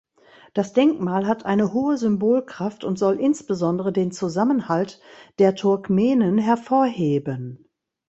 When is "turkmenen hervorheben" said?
5.53-7.69